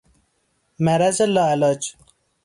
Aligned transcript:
مرض 0.85 1.21
لاعلاج 1.21 1.95